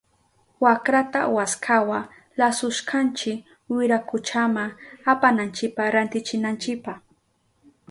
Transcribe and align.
Wakrata 0.59 1.27
waskawa 1.27 2.09
lasushkanchi 2.37 3.45
wirakuchama 3.69 4.75
apananchipa 5.05 5.91
rantichinanchipa. 5.91 7.01